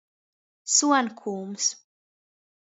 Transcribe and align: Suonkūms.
Suonkūms. 0.77 1.69